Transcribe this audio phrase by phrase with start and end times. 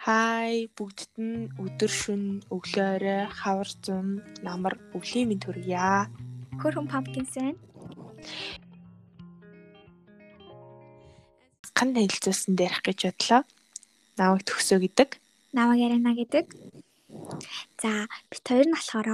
[0.00, 6.08] Хай бүгдд нь өдөр шөн өглөөрөө хавар зун намар өвлийн минь төргийа.
[6.56, 7.60] Хөрхөн pumpkin сайн.
[11.76, 13.44] Ган танилцуулсан дээрх гэж бодлоо.
[14.16, 15.20] Намайг төгсөө гэдэг.
[15.52, 16.48] Намайг Ярина гэдэг.
[17.84, 19.08] За бит хоёр нь болохоор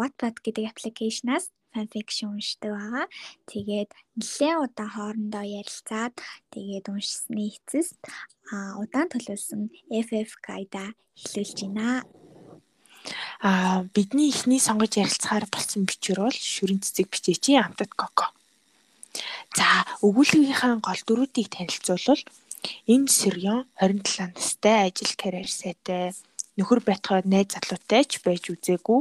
[0.00, 3.06] Wattpad гэдэг аппликейшнаас fanfiction уншдаг байгаа.
[3.50, 6.14] Тэгээд нэлээд удаа хоорондоо ярилцаад
[6.54, 7.98] тэгээд уншсны эцэст
[8.54, 12.06] а удаан төлөвлөсөн FF guide эхлүүлж байна.
[13.42, 18.32] А бидний ихний сонгож ярилцахаар болсон бичвэр бол шүрэн цэцэг бичээчийн амтад коко.
[19.58, 22.22] За өгүүлбэрийнхаа гол дөрүүдийг танилцуулбал
[22.88, 26.16] энэ Сэрён 27 настай ажил карьер сайтай
[26.56, 29.00] нөхөр байтугай найз залуутай ч байж үзээгүй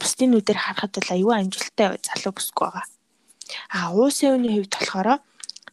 [0.00, 2.86] бусдын нүдээр харахад бол аюу амжилттай залуу бүсгүй байгаа.
[3.74, 5.08] А уусын өвний хувьд болохоор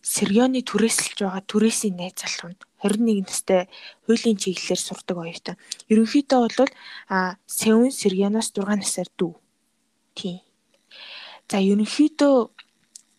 [0.02, 3.62] Сергионы түрээсэлж байгаа түрээсийн найз залуу нь 21 настай
[4.06, 5.60] хуулийн чиглэлээр сурдаг оюутан.
[5.92, 6.72] Ерөнхийдөө бол
[7.10, 9.34] а Сеун Сергионоос 6 насаар дүү.
[10.16, 10.40] Тийм.
[11.50, 12.36] За ерөнхийдөө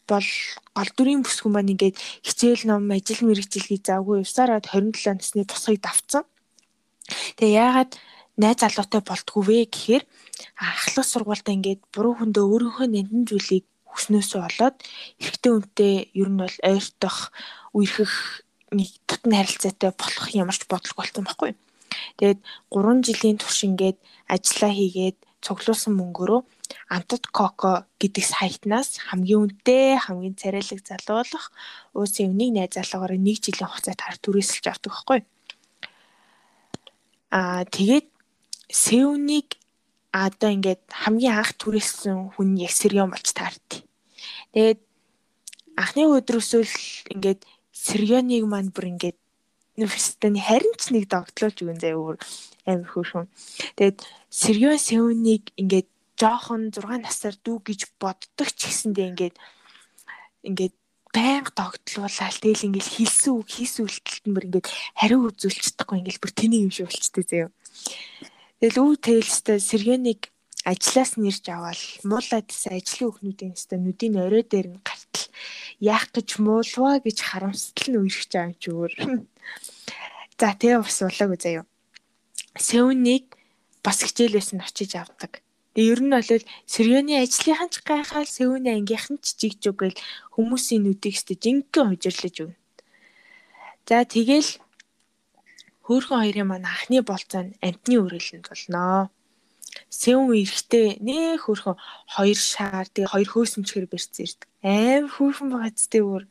[0.08, 0.28] бол
[0.76, 5.82] гол дүрийн бүсгүн маань ингээд хичээл ном, ажил мэргэжил хийж завгүй явсараад 27 насны босхийг
[5.84, 6.24] давцсан.
[7.36, 7.92] Тэгээ яагаад
[8.38, 10.04] найз залуутай болтгүй вэ гэхээр
[10.56, 14.76] ахлах сургуультай ингээд буруу хүндээ өөрийнхөө нандинжуулыг хүснөөсөө болоод
[15.18, 17.34] эрэгтэй хүнтэй ер нь бол ойртох
[17.74, 21.52] үерхэх нэг тутан харилцаатай болох ямарч бодлого болсон байхгүй.
[22.20, 26.40] Тэгээд 3 жилийн турш ингээд ажиллаа хийгээд цуглуулсан мөнгөөрөө
[26.92, 31.46] Антот Коко гэдэг сайтнаас хамгийн үнэтэй, хамгийн царайлаг залуулах
[31.96, 35.20] уусын өвнийг найз залуугаар 1 жилийн хугацаанд хар түрээсэлж авдаг байхгүй.
[37.32, 38.06] Аа тэгээд
[38.68, 39.56] Сеунийг
[40.12, 43.68] одоо ингээд хамгийн анх түрээссэн хүн яг Сэрён болж таард.
[44.52, 44.80] Тэгээд
[45.76, 46.76] анхны өдрөөсөө л
[47.16, 47.40] ингээд
[47.72, 49.18] Сэрёныг маань бүр ингээд
[49.78, 52.16] нүфстаны харин ч нэг догтлуулж өгөн заяа өөр
[52.66, 53.28] амир хөөрхөн.
[53.78, 59.36] Тэгээд Сэрён Сеунийг ингээд жоохон 6 насаар дүү гэж боддог ч гэсэндээ ингээд
[60.42, 60.74] ингээд
[61.14, 64.68] байнга догтлуулаад тэгэл ингээл хэлсэн үг хийсэн үйлдэлт нь бүр ингээд
[64.98, 67.50] хариу үзүүлж чадахгүй ингээл бүр тэний юм шиг болчтой заяа.
[68.58, 70.34] Тэгэл үу тэлстэй Сергенийг
[70.66, 75.30] ажлаас нэрж аваад муулаадсэн ажлын өхнүүдийн өстө нүдийн орой дээр нь гартал
[75.78, 78.92] яах гэж муулваа гэж харамсдал нь үерхэж байгаа юм чи өөр.
[80.42, 81.64] За тэгээ бас улаагүй заяа.
[82.58, 83.38] Сеунийг
[83.86, 85.38] бас хичээлээс нь очиж авдаг.
[85.78, 90.02] Тэгээ ер нь бол Сергений ажлынхан ч гайхаал Сеуний ангийнхан ч жигж үгээл
[90.34, 92.58] хүмүүсийн нүдийг өстө жинхэнэ хужирлаж өгнө.
[93.86, 94.50] За тэгэл
[95.88, 99.08] хөөхөн хоёрын маань анхны болцоо нь амтны үрэлэнд болно.
[99.88, 101.76] Сэвэн эрэхтэй нээ хөөхөн
[102.12, 104.48] хоёр шаар тэгээ хоёр хөөсөмчгэр барьсан ирдэг.
[104.60, 106.24] Аим хөөхөн байгаа зүтэй өөр.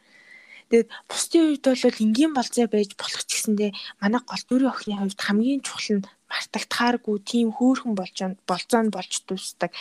[0.69, 5.21] Тэгээд бусдын үед бол энгийн болцоо байж болох ч гэсэндээ манай гол дүрийн охины хувьд
[5.25, 9.71] хамгийн чухал нь мартагдахааргүй тийм хөөхөн болцоонд болцоо нь болж дуусдаг.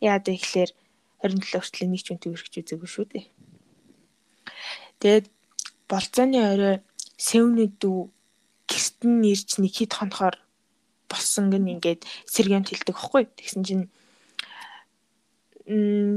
[0.00, 0.70] Яа дээ ихлээр
[1.20, 3.26] 27 хүртэл нэг ч үнтэй өргөж үзээгүй шүү дээ.
[5.02, 5.26] Тэгээд
[5.90, 6.76] болцооны орой
[7.18, 8.08] сэвний дүү
[8.98, 10.36] гэрт нь ирж нэг хит хонохоор
[11.08, 13.24] болсон гэн ингээд сэргэмт хэлдэг хөхгүй.
[13.38, 13.86] Тэгсэн чинь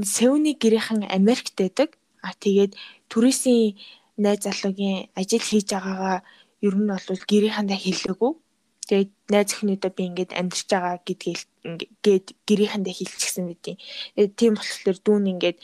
[0.02, 1.94] Сеуны гэрийнхэн Америкт байдаг.
[2.22, 2.74] А тэгээд
[3.06, 3.78] түрээсийн
[4.18, 6.26] найз залуугийн ажил хийж байгаагаа
[6.66, 8.32] ер нь бол гэрийнхэндээ хэлээгүй.
[8.88, 11.40] Тэгээд найз өхнөдөө би ингээд амьдарч байгаа гэдгийг
[12.02, 13.78] гээд гэрийнхэндээ хэлчихсэн байдیں۔
[14.14, 15.58] Тэгээд тийм болохоор дүүн ингээд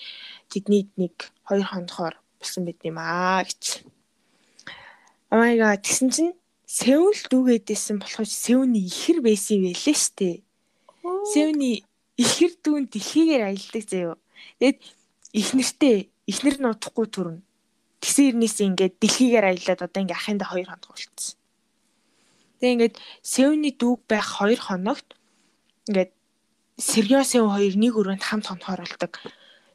[0.51, 1.15] тэдний нэг
[1.49, 3.83] хоёр хонохоор болсон байт юм аа гэж.
[5.31, 6.38] Oh my god тэгсэн чинь
[6.69, 10.45] Сеул дүүгээдсэн болохоор Сеуний ихэр байсан байлээ штэ.
[11.33, 11.81] Сеуний
[12.21, 14.21] ихэр дүүн дэлхийгээр аялдаг заяо.
[14.61, 14.79] Тэгэд
[15.33, 17.41] ихнэртэй ихнэр нь удахгүй төрнө.
[18.05, 21.41] Тэгсэн ирнээс ингээд дэлхийгээр аялаад одоо ингээд ахындаа хоёр хоног болцсон.
[22.61, 25.09] Тэгээ ингээд Сеуний дүүг байх хоёр хоногт
[25.89, 26.13] ингээд
[26.77, 29.13] Сергео Сеу хоёр нэг өрөөнд хамт хонохоор болдог.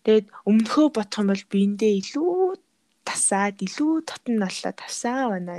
[0.05, 2.61] Тэгээд өмнөхөө бодох юм бол биэндээ илүү
[3.01, 5.57] тасаад илүү тотон наллаа тавсаа байна.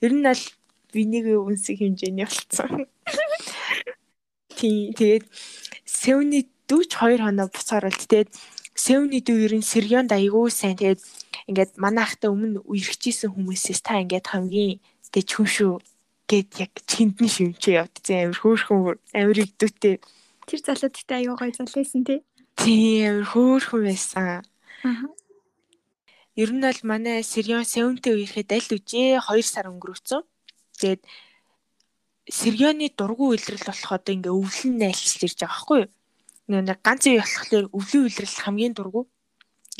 [0.00, 0.44] Ер нь бол
[0.92, 2.88] бинийг үнсэх хэмжээний болцсон.
[4.58, 5.24] Тийм тэгээд
[5.84, 8.30] Севний дүүч 2 хоноо буцаар бол тэгээд
[8.74, 11.00] Севний дүү ер нь Сэргионд айгүй сайн тэгээд
[11.50, 14.80] ингээд манай ахтай өмнө үерхчихсэн хүмүүсээс та ингээд хамгийн
[15.12, 15.74] тэг хүн шүү
[16.28, 19.96] гэд яг чиндэн шивчээ явдсан амир хөөрхөн амир игдүүтэй.
[20.44, 22.20] Тэр залууд ихтэй аюу гой залээсэн тий.
[22.60, 24.44] Тийм амир хөөрхөн байсан.
[24.84, 25.08] Аа.
[26.38, 30.22] Ер нь бол манай Сэргион Севнтэй үехэд аль үжээ 2 сар өнгөрөөцөн.
[30.78, 31.02] Тэгээд
[32.30, 35.90] Сэргионы дургу үйлрэл болох одоо ингээ өвлөн найлсл ирж байгаа байхгүй юу?
[36.62, 39.10] Нэг ганц үе болохоор өвлөн үйлрэл хамгийн дургу.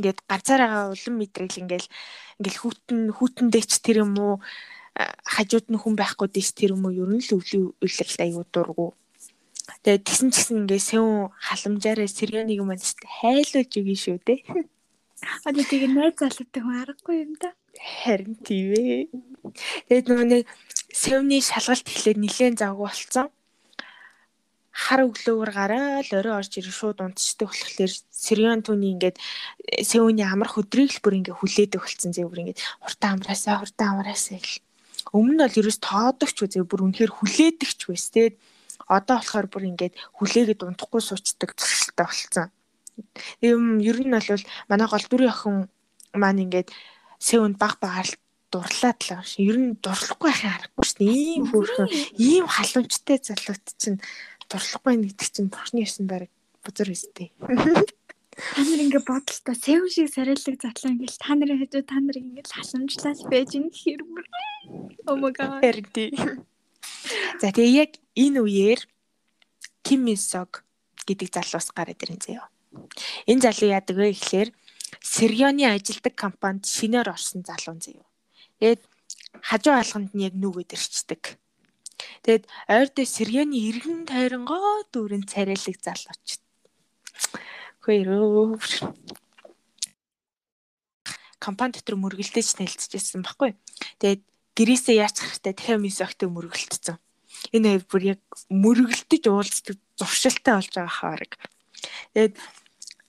[0.02, 1.88] Ингээд ганцаараа улам мэдрэл ингээл
[2.42, 4.34] ингээл хүүтэн хүүтэндээ ч тэр юм уу
[4.98, 8.98] хажууд нь хүн байхгүй дэс тэр юм уу ер нь л өвлийн үйлрэлт аюу дургу.
[9.86, 12.82] Тэгээд тэгсэн ч гэсэн ингээ сэвэн халамжаараа Сирионыг маань
[13.22, 14.40] хайлуулж өгье шүү дээ.
[15.18, 17.50] Одоо тэгээ найз залуутай хүн аргагүй юм да.
[17.74, 19.10] Харин тийм ээ.
[19.90, 20.42] Тэгээд нөгөө нэг
[20.94, 23.28] сэвний шалгалт эхлээд нилээн завгүй болцсон.
[24.78, 29.18] Хар өглөөр гараад орой орж ирээ шууд унтчдаг болохоор Сирион түүний ингээд
[29.82, 34.38] сэвний амрах өдрийг л бүр ингээд хүлээдэг болсон зэ бүр ингээд хурдан амраасаа хурдан амраасаа
[34.38, 34.62] гэл.
[35.10, 38.06] Өмнө нь бол ерөөс тоодогч үзээ бүр үнэхээр хүлээдэгч байс.
[38.14, 38.36] Тэгээд
[38.86, 42.48] одоо болохоор бүр ингээд хүлээгээд унтахгүй суучдаг төсөлтэй болцсон.
[43.42, 45.56] Юм ер нь бол манай гол дүрийн охин
[46.14, 46.68] маань ингээд
[47.18, 48.08] сэвэнд баг багаар
[48.52, 49.36] дурлаад л байна.
[49.36, 51.12] Ер нь дурлахгүй байхын аргагүй дээ.
[51.12, 54.00] Ийм хөөрхөн ийм халамжтай залууд чинь
[54.48, 56.32] дурлахгүй нэгдэг чинь туршны ясан байр
[56.64, 57.28] бузар өстэй.
[58.38, 62.54] Та нар ингээ бодолтой сэв шиг сарайлаг затлаа ингээл та нарын хажуу та нар ингээл
[62.54, 64.24] халамжлал байж ин гэхэр бүр.
[65.10, 65.60] Oh my god.
[65.60, 66.14] Эрди.
[67.42, 68.80] За тэгээ яг энэ үеэр
[69.82, 70.62] Ким Мисог
[71.04, 72.46] гэдэг залуус гараад ирэн заяа.
[73.30, 74.50] Энэ залуу яадаг вэ гэхлээр
[75.04, 78.08] Сирионы ажилдаг компанид шинээр орсон залуу заяа.
[78.58, 78.82] Тэгээд
[79.42, 81.38] хажуу алганд нь яг нүгэд ирчдэг.
[82.24, 86.40] Тэгэд ойрдоо Сирионы иргэн тойронгоо дүүрэн царайлаг залууч.
[87.84, 88.04] Хөөе.
[91.38, 93.54] компани дотор мөргөлдөж нэлцэжсэн баггүй.
[94.02, 94.22] Тэгээд
[94.58, 96.98] гэрээсээ яач харахтай дахиад мисогтой мөргөлдсөн.
[97.54, 101.32] Энэ хоёр бүр яг мөргөлдөж уулздаг зуршилтай болж байгаа хаараг.
[102.12, 102.34] Тэгээд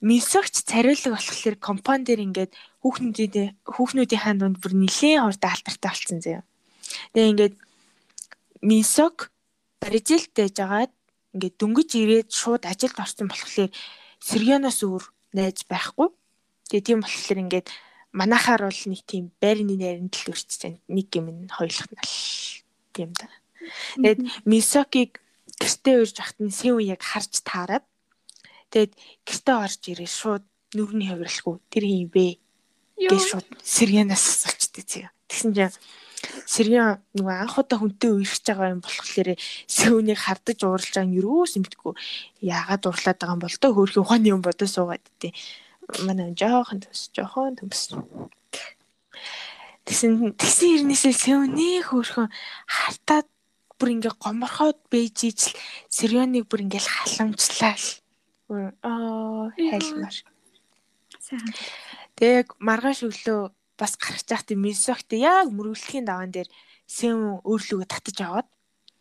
[0.02, 2.52] Мисогч цариулаг болохоор компани дээр ингээд
[2.84, 6.44] хүүхнүүдийн хүүхнүүдийн хаан донд бүр нэлээд хурдан алдартай болсон заяа.
[7.12, 7.56] Тэгээ ингээд
[8.64, 9.32] Мисог
[9.84, 10.94] Бразилд байжгаад
[11.36, 13.72] ингээд дөнгөж ирээд шууд ажилд орсон болохоор
[14.24, 15.04] Сергианоос өөр
[15.36, 16.08] найз байхгүй.
[16.72, 17.68] Тэгээ тийм болохоор ингээд
[18.16, 22.00] манахаар бол нэг тийм байрны найранд л өрчсөн нэг юм нь хоёулах нь
[22.96, 23.28] тийм да.
[24.00, 25.20] Тэгээд Мисокийг
[25.60, 27.86] гэртээ урьж ахт нь Сэв яг харж таарад
[28.70, 28.94] Тэгээд
[29.26, 30.46] гэртээ орж ирээ шууд
[30.78, 32.38] нүрний хувирлгүй тэр юм бэ
[33.02, 35.10] гэж шууд Сэргэнаас асуулчдаг зөө.
[35.30, 35.74] Тэгсэн чинь
[36.46, 39.30] Сэргэн нөгөө анх удаа хүнтэй үерхэж байгаа юм болохоор
[39.72, 41.94] сүүнийг хардаж уурлж байгаа нь юус юм битгүү.
[42.44, 45.34] Яагаад уурлаад байгаа юм бол тоо хөөрхөн ухааны юм бодож суугаад дээ.
[46.06, 47.96] Манай жоохон төс жоохон төс.
[49.88, 52.28] Тэгсэн тэгсэн хэрнээсээ сүүнийг хөөрхөн
[52.68, 53.28] хартаад
[53.80, 55.56] бүр ингээ гоморхоод бейж ижил
[55.88, 57.88] Сэргэныг бүр ингээл халамжлаа л
[58.50, 60.16] Аа хайлмар.
[61.22, 61.54] Сайхан.
[62.20, 66.50] Яг маргааш өглөө бас гарч яхад мисогт яг мөрөглөхийн даваан дээр
[66.90, 68.48] сэм өөрлөгөө татаж аваад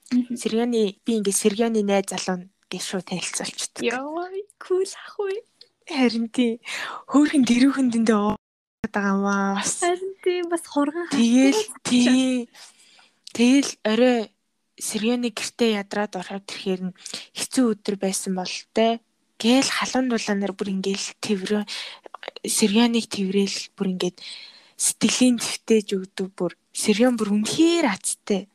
[0.08, 3.84] Сэргэний би ингээ Сэргэний найз залуу гэж шууд танилцуулчихдаг.
[3.84, 5.44] Яа, кул ахгүй.
[5.84, 6.60] Харин тий.
[7.08, 8.36] Хөөхөн дэрүүхэн дэндээ
[8.88, 9.84] байгаа маа бас.
[9.84, 11.08] Харин тий бас хурган.
[11.12, 12.48] Тэгэл тий.
[13.36, 14.32] Тэгэл орой
[14.80, 16.96] Сэргэний гэртээ ядраад ороход тэрхээр нь
[17.36, 19.04] хэцүү өдөр байсан бол те
[19.38, 21.64] гээл халуун дулаанаар бүр ингээл тэрвэр
[22.44, 24.18] Сэряныг тэрвэл бүр ингээд
[24.76, 28.50] сэтгэлийн твтэж өгдөг бүр Сэрян бүр үнэхээр азтай.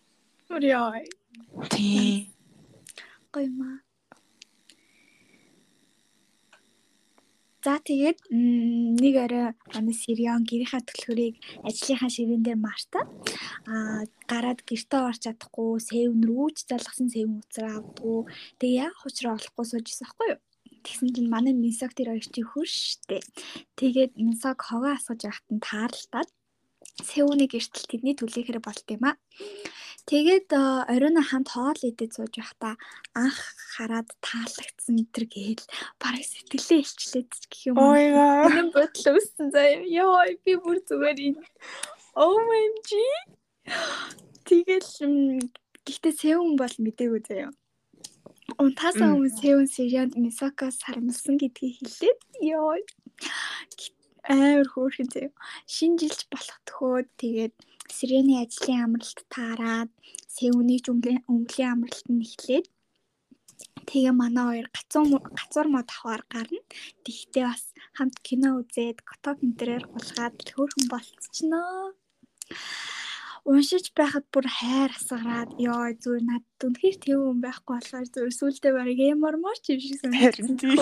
[0.51, 1.07] Өрөө.
[1.71, 2.31] Тий.
[3.33, 3.83] Гойма.
[7.63, 8.27] За тэгээд
[9.00, 13.07] нэг орой манай Сирион гэрийнхаа төлхөрийг ажлынхаа ширээн дээр мартаад
[13.71, 18.19] аа гараад гэртээ орч чадахгүй сэвн рүүч залгасан сэвн уцраа авдггүй.
[18.59, 20.40] Тэгээ яг хуучраа олохгүй сууж ирсэн байхгүй юу?
[20.83, 23.21] Тэгсэн чинь манай Минсог тэр хоёр чи хөрштэй.
[23.80, 26.30] Тэгээд Минсог хогоо асгаж явахт нь таарлаад
[27.02, 29.18] Сеүний гэртэл тэдний төлөөхөр болт юм а.
[30.06, 32.75] Тэгээд оройн хамт хоол идэж сууж байхдаа
[33.16, 33.40] анх
[33.73, 35.66] хараад таалагдсан тэр гээл
[35.97, 37.80] бараг сэтгэлээ илчлээд гэх юм.
[37.80, 39.81] Энэ бодол өссөн заяа.
[39.87, 41.42] Йоо би бүр зүгээр энэ
[42.19, 42.90] OMG.
[44.47, 44.92] Тэгэл
[45.87, 47.49] гэхдээ Сеүн бол мдээгүй заяа.
[48.62, 52.19] Унтаасаа өмнө Сеүн Сирианд Мисокоос сармсан гэдгийг хэлээд
[52.57, 52.78] ёо
[54.30, 55.33] амар хөөрхөн заяа.
[55.74, 57.54] Шинэ жилч болох төхөөд тэгээд
[57.95, 59.90] Сирений ажлын амралт таарад
[60.36, 60.80] Сеүний
[61.33, 62.66] өмглийн амралт нь эхлээд
[63.90, 66.62] тэгээ манай хоёр гацуун гацуур мод аваар гарна.
[67.06, 67.64] Тэгтээ бас
[67.98, 71.94] хамт кино үзээд коток интерээр гулгаад хөөрхөн болцчихноо
[73.44, 78.71] уншиж байхад бүр хайр асгараад ёо зүгээр над үнэхээр тэв хүн байхгүй болохоор зүгээр сүултээ
[78.71, 80.80] барыг ямармаар ч юм шиг санагдсан.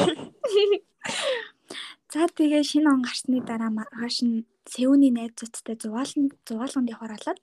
[2.14, 7.40] За тэгээ шинэ он гарсны дараа маргааш нь Сеүний найзуудтай зугаалн зугаалганд явахаар болоод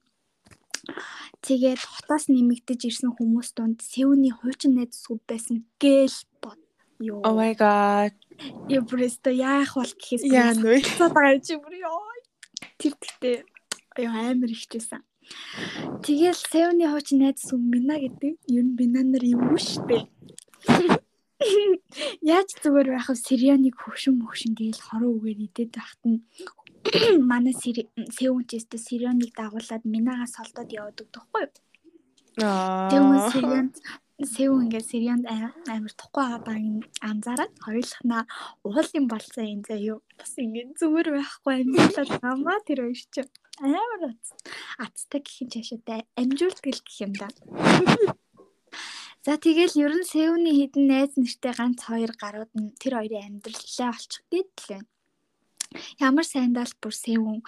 [1.42, 6.60] тэгээд хотоос нэмэгдэж ирсэн хүмүүс донд Сеүний хуучин найзсууд байсан гээл бод.
[7.02, 7.22] Йоо.
[7.26, 8.14] Oh my god.
[8.70, 10.54] Я бүрээсээ яах бол гэхээс яа.
[10.54, 12.06] Цаа байгаа чи бүр ёо.
[12.78, 13.36] Тэр тэгтээ
[14.06, 15.02] ёо амар ихжсэн.
[16.04, 18.34] Тэгэл Севны хуучин найз сүм Мина гэдэг.
[18.48, 20.08] Ер нь Мина нар юу штэ.
[22.22, 23.16] Яаж зүгээр байх вэ?
[23.16, 26.18] Сирианыг хөвшин мөвшин гээл хороо үгээр идээд байхад нь
[27.30, 31.54] манай Севүнчэстэ Сирианыг дагуулад Минагаас солдод явдаг тоххой юу?
[32.42, 32.90] Аа.
[32.90, 33.68] Тэгвэл Сириан
[34.18, 36.62] Сэв ингээд Сирианд амар тухгүй байгаа баг
[37.06, 38.22] анзаараад хоёулахнаа
[38.66, 40.02] уулын болсон юм заяа.
[40.18, 43.22] Бас ингээд зүгээр байхгүй амьдлаад намаа тэр хоёр чи
[43.62, 44.14] амар
[44.78, 47.28] аттай гэх юм чашаатай амжуултгал гэх юм да.
[49.24, 53.90] За тэгэл ер нь Сэвний хідэн найз нэртэй ганц хоёр гарууд нь тэр хоёрын амьдралаа
[53.92, 54.88] олчих гээд л байна.
[56.00, 57.38] Ямар сайндаа л бүр Сэвэн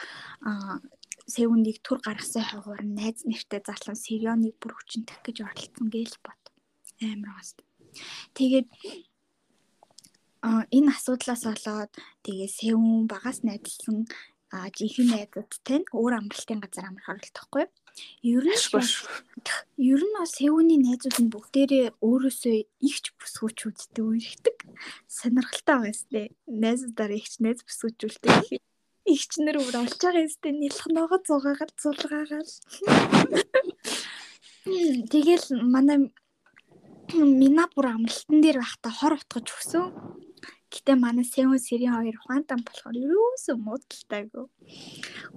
[0.45, 0.83] аа
[1.31, 6.43] Сэвнийг түр гаргасан хойгоор найз нэртэй зарлан Сирионыг бүр хүчин тах гэж оролцсон гээл бот
[7.01, 7.63] амар гост.
[8.37, 8.69] Тэгээд
[10.77, 11.93] энэ асуудлаас болоод
[12.25, 14.09] тэгээ сэвэн багаас найдалсан
[14.51, 17.65] а жинхэнэ найзуудтай өөр амралтын газар амрах оролдохгүй.
[18.23, 18.59] Ер нь
[19.79, 24.57] ер нь бас сэвүүний найзууд нь бүгдээрээ өөрөөсөө ихч бүсгүүчүүдтэй үерхдэг.
[25.07, 26.27] Сонирхолтой байгаа юмстэй.
[26.47, 28.59] Найзуудаар ихч найз бүсгүүчүүлдэг.
[29.07, 32.49] Ихч нар өөр олж байгаа юмстэй нэлхногоо зугаагаар зулгаагаар.
[35.15, 36.11] Тэгэл манай
[37.11, 40.30] Мина бүр амралтан дээр байхдаа хор утгаж өгсөн.
[40.71, 44.47] Гэтэ манай Сеун Сэрийн хоёр хуантан болохоор юусоо муудалтайгүй.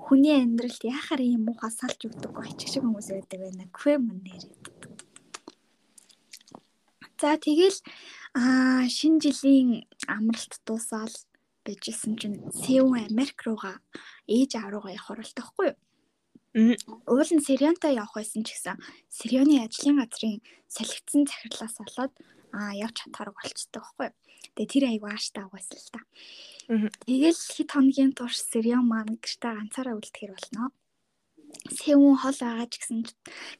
[0.04, 3.66] Хүний амьдралд яхаар юм уу хасалж өгдөг очих шиг хүмүүс байдаг байна.
[3.74, 4.44] Квэ мөн нэр.
[7.18, 7.80] За тэгэл
[8.38, 9.70] аа шинэ жилийн
[10.06, 11.16] амралт дуусаад
[11.66, 13.80] байжсэн чинь Сеун Америк руугаа
[14.28, 15.78] ээж аав руугаа явах оролдохгүй юу?
[17.10, 18.78] Уул нь Сирионтой явах байсан ч гэсэн
[19.10, 22.14] Сирионы ажлын газрын солигдсон захирлаас болоод
[22.54, 24.10] аа явж чадхаар болцдог байхгүй.
[24.56, 26.02] Тэгээ тэр айгу ааштай авгасан л та.
[27.10, 30.72] Тэгэл хэд хоногийн турш Сирион маань гэртээ ганцаараа үлдэхэр болно.
[31.78, 33.00] Сэвэн хол байгаа ч гэсэн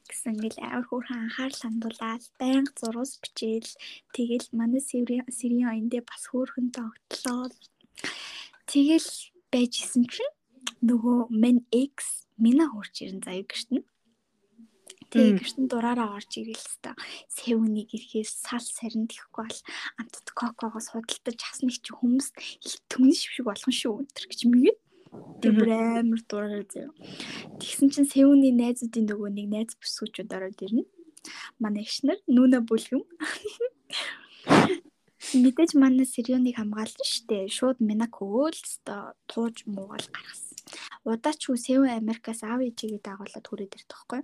[0.08, 3.70] гэсэн ингээл амар хөөрхөн анхаарал хандуулаад байнга зурус бичээл
[4.16, 7.50] тэгэл манай Сирион эндээ бас хөөрхөн тогтлоо.
[8.66, 9.10] Тэгэл
[9.52, 10.34] байжсэн чинь
[10.82, 13.86] нөгөө мен X Мина хурж ирэн заяа гэртэн.
[15.14, 16.98] Тэгээ гэртэн дураараа орж ирэл хэвээр
[17.30, 19.60] сэвнийг ирэхээс сал сарин тэхгүй бол
[20.02, 22.34] амтд кокогоос худалдаж хасныг чи хүмүүс
[22.90, 24.78] төмөн шившиг болгон шүү өнтер гэж мэгээд
[25.38, 26.90] тэг бүр амар дураараа заяа.
[27.62, 30.82] Тэгсэн чинь сэвний найзуудын нөгөө нэг найз бүсгүүчүүд ороод ирнэ.
[31.62, 33.06] Манай ихшнэр нүнэ бүлгэм.
[35.38, 37.46] Мэдээж манай Сирионыг хамгаалсан штэ.
[37.46, 40.54] Шууд Минак өөл өстө тууж муугал гаргасан
[41.04, 44.20] удаач хүү Сеул Америкаас аав ээжигээ дагуулад хүрээд ирдэг байхгүй.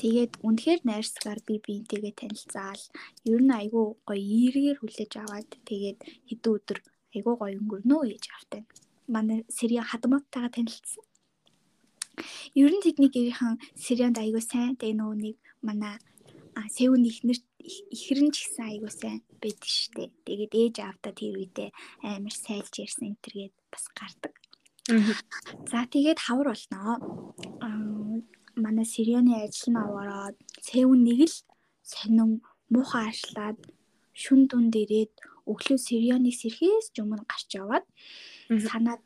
[0.00, 2.82] Тэгээд үнэхээр найрсгаар би биентэйгээ танилцаал.
[3.26, 5.98] Ер нь айгүй гоё эргээр хүлээж аваад тэгээд
[6.28, 6.78] хэдэн өдөр
[7.14, 8.62] айгүй гоё өнгөрнөө ээж автай.
[9.14, 11.04] Манай Сэрийн хадматтайгаа танилцсан.
[12.54, 14.74] Ер нь тэдний гэрийнхэн Сирианд айгүй сайн.
[14.78, 15.36] Тэгээ нөгөө нэг
[15.66, 15.94] манай
[16.74, 17.38] Сеуны ихнэр
[17.94, 20.10] ихрэн ч гэсэн айгүй сайн байдаг штэ.
[20.26, 21.70] Тэгээд ээж аавда тэр үедээ
[22.02, 24.34] амар сайлж ярьсан энэ төргээд бас гардаг.
[25.70, 26.92] За тэгээд хавар болноо.
[28.64, 30.36] Манай Сирионы ажил нь аваараад
[30.66, 31.36] Севүн нэг л
[31.92, 33.58] сонин муухай ашлаад
[34.22, 35.12] шүн дүн дээрээд
[35.50, 37.86] өглөө Сирионыг сэрхээс өмнө гарч яваад
[38.70, 38.96] санаа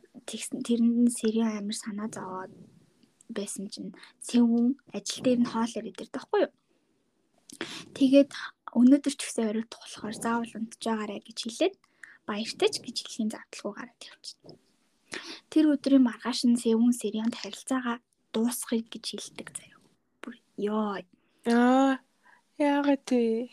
[0.66, 2.52] тэрэнд нь Сирион амир санаа зовоод
[3.36, 3.92] байсан чинь
[4.26, 4.66] Севүн
[4.96, 6.52] ажил дээр нь хоол ирээд ирдэг байхгүй юу?
[7.96, 8.30] Тэгээд
[8.80, 11.74] өнөөдөр ч гэсэн оройдох болохоор заавал унтж байгаарэ гэж хэлээд
[12.28, 14.56] баяртай ч гэж хэлхийн завдалгүй гараад явчихсан.
[15.52, 17.98] Тэр өдрийн маргааш нь Севүн Сирионд харилцаагаа
[18.34, 19.78] дуусгахыг гэж хэлдэг заяа.
[20.22, 21.00] Бүр ёо.
[21.46, 22.00] Аа
[22.58, 23.50] яагаад вэ?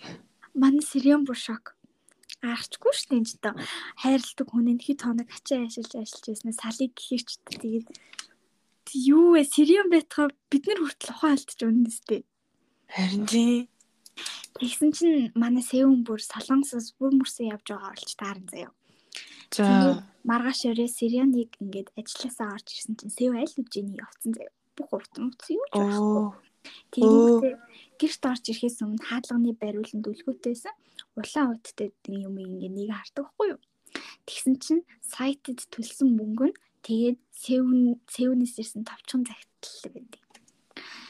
[0.55, 1.75] Манай Сирион бүр шок.
[2.41, 3.53] Арчгүй ч тоо
[3.99, 7.87] хайрладаг хүний хэд хоног ачаа яшилж ажиллаж байснаа салыг гэхэрч тэгээд
[8.95, 12.21] юу вэ Сирион байтгаа бид нар хүртэл ухаан алдчих үнэстэй.
[12.87, 13.67] Харин тийм.
[14.59, 18.71] Тэгсэн чинь манай Севүн бүр солонгосоос бүр мөрсөн явж байгаа болж таарна заяа.
[19.55, 24.53] За маргааш өрөө Сирианыг ингээд ажилласаа орж ирсэн чинь Сэв аль үжиний явцсан заяа.
[24.79, 26.23] Бүх урт мут юу ч байхгүй.
[26.95, 27.59] Тэгээд
[27.99, 30.75] гэрт орж ирэхээс өмнө хаалганы бариуланд үлгүүтэйсэн
[31.19, 33.61] улаан уттай юм ингээд нэг хардаг байхгүй юу?
[34.23, 40.23] Тэгсэн чинь сайтад төлсөн мөнгө нь тэгээд Сэвн Сэвнээс ирсэн товчхон загтлал байдаг.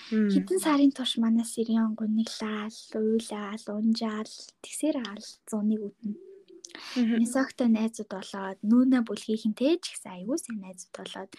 [0.09, 4.33] Хэдэн сарын турш манай Сириан гуниглал, уйлал, унжаал,
[4.65, 6.28] тэгсэр аал зуныг үднэ
[6.95, 11.31] Нисагтай найзууд болоод нүүнэ бүлгийнхэнтэй ч ихсэн аягүй сайн найзууд болоод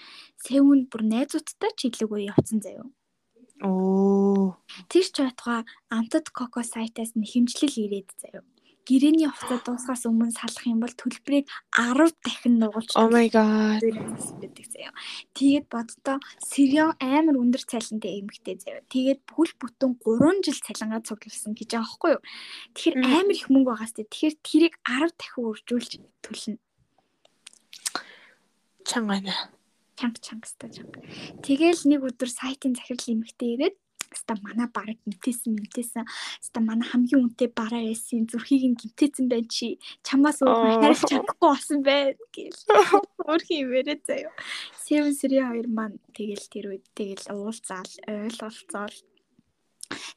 [0.44, 2.86] Сэвүн бүр найзуудтай ч илүүгүй явцсан заяо.
[3.66, 4.56] Оо.
[4.88, 8.44] Тэр ч байтугай амтад коко сайтаас нэхэмжлэл ирээд заяо.
[8.90, 13.78] Гэрээний хугацаа дуусахаас өмнө салах юм бол төлбөрийг 10 дахин нугалж Oh my god.
[14.42, 14.92] байдаг заяа.
[15.38, 18.82] Тэгээд боддоо Сирион амар өндөр цалинтай эмэгтэй заяа.
[18.90, 22.22] Тэгээд бүл бүтэн 3 жил цалингаа цуглуулсан гэж байгаа байхгүй юу?
[22.74, 23.94] Тэгэхээр амар их мөнгө байгаас.
[23.94, 25.92] Тэгэхээр тэрийг 10 дахин үржүүлж
[26.26, 26.58] төлнө.
[28.82, 29.34] Чанга байна.
[30.00, 31.04] чанга чангастай чанга.
[31.44, 33.76] Тэгэл нэг өдөр сайтын захирал эмэгтэй ирээд
[34.10, 36.04] Ста манай бараг гимтээсэн мэмтээсэн.
[36.42, 39.78] Ста манай хамгийн үнэтэй бараа ясын зүрхийг нь гимтээсэн байна чи.
[40.02, 42.60] Чамаас өөр хайрлах чадахгүй болсон байна гэл.
[43.30, 44.34] Өөрхий имээрээ заяа.
[44.74, 48.96] Seven Series 2 маань тэгэл тэр үед тэгэл уулзаал, ойлголцоол.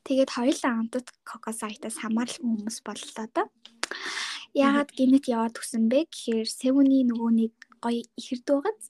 [0.06, 3.46] Тэгээд хоёулаа хамтд Coco сайтаас хамаарал хүмүүс боллоо да.
[4.54, 8.86] Яагаад гинэт яваад тгсэн бэ гэхээр Seven-ийн нөгөө нэг гоё ихэрд байгааз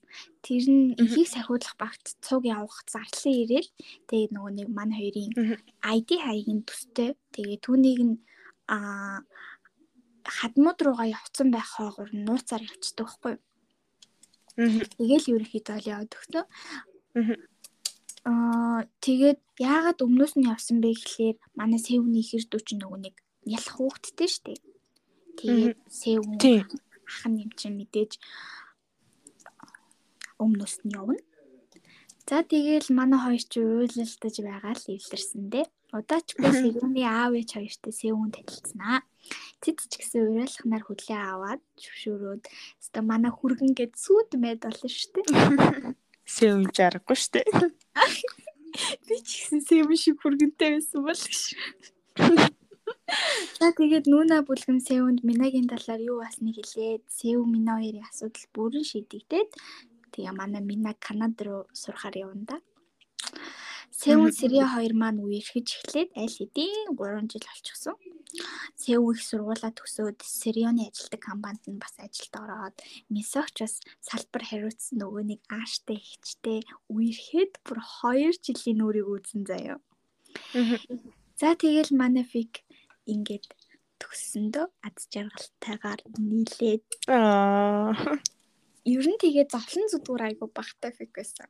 [0.45, 3.69] тэр нь ихийг сахиулах багт цуг явах зарлан ирээл
[4.09, 5.33] тэгээд нөгөө нэг манай хоёрын.
[5.81, 8.15] ID хаягийн төстэй тэгээд түүнийг нь
[8.69, 8.77] а
[10.37, 13.41] хадмууд руугаа явцсан байх хоогоор нууцаар явцдаг байхгүй юу.
[14.55, 14.79] Мгм.
[14.97, 16.45] Тэгэл ерөнхийдөө л яваад өгсөн.
[18.23, 23.75] Аа тэгээд яагаад өмнөөс нь явсан бэ гэхлээр манай сэвний ихэр дүүч нөгөө нэг ялах
[23.75, 24.61] хүүхэдтэй штеп.
[25.37, 26.21] Тэгээд сэв
[27.03, 28.11] ах нь юм чинь мэдээж
[30.43, 31.19] өмнөөс нь явна.
[32.27, 35.67] За тэгэл манай хоёр ч уйлалтаж байгаа л илэрсэн дээ.
[35.91, 38.99] Удаачгүй сэвний аав ээж хоёртой сэвүүн танилцсанаа.
[39.59, 42.43] Тэд ч гэсэн уриалахнаар хүлээ аваад зөвшөөрөөд
[42.79, 45.95] өстө манай хүргэн гээд сүйд мэд болно шүү дээ.
[46.23, 47.43] Сэвэн жаргагүй штэ.
[49.05, 51.41] Би ч гэсэн сэвэн шиг хүргэнтэй байсан бол гэж.
[53.59, 58.85] За тэгээд нүүна бүлгэм сэвэнд Минагийн талаар юу басныг хэлээд сэв Мина хоёрын асуудал бүрэн
[58.87, 59.49] шийдэгдээд
[60.13, 62.57] тэгээ манай Мина Канад руу сурахаар явна да.
[63.93, 67.95] Сэвэн Сэрия хоёр маань үерхэж эхлээд аль хэдийн 3 жил болчихсон.
[68.81, 72.75] Сэв их сургуулаа төгсөөд Сэрионы ажилтг компанид нь бас ажилд ороод
[73.13, 79.77] Мисогч бас салбар хариуцсан нөгөө нэг ааштай ихчтэй үерхэд бүр 2 жилийн нүрийг үүсэн заяа.
[81.39, 82.65] За тэгэл манай фиг
[83.05, 83.45] ингээд
[84.01, 86.83] төгссөндөө аз жаргалтайгаар нийлээд.
[88.85, 91.47] Ер нь тэгээ зовлон зүдгүүр айгу багтай фиг байсан.